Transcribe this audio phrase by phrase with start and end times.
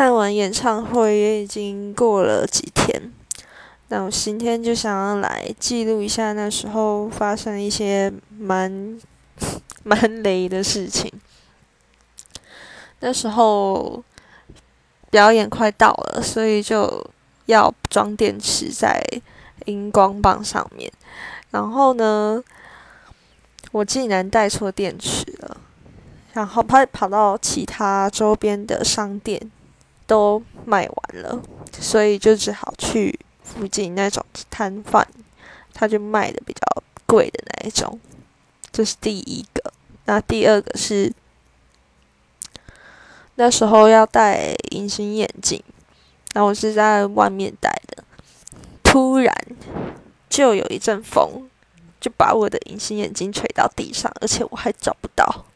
[0.00, 3.12] 看完演唱会也已经过了几天，
[3.88, 8.98] 那我今天就想要来记录一下那时候发生一些蛮
[9.82, 11.12] 蛮雷的事情。
[13.00, 14.02] 那时候
[15.10, 17.06] 表演快到了，所以就
[17.44, 19.02] 要装电池在
[19.66, 20.90] 荧光棒上面，
[21.50, 22.42] 然后呢，
[23.70, 25.58] 我竟然带错电池了，
[26.32, 29.50] 然后跑跑到其他周边的商店。
[30.10, 31.40] 都卖完了，
[31.70, 35.06] 所以就只好去附近那种摊贩，
[35.72, 38.00] 他就卖的比较贵的那一种。
[38.72, 39.72] 这是第一个。
[40.06, 41.12] 那第二个是
[43.36, 45.62] 那时候要戴隐形眼镜，
[46.32, 48.02] 那我是在外面戴的，
[48.82, 49.32] 突然
[50.28, 51.48] 就有一阵风，
[52.00, 55.46] 就把我的隐形眼镜吹到地上，而且我还找不到。